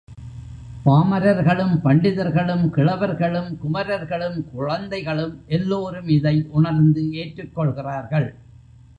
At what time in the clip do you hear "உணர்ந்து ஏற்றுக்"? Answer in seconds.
6.49-7.55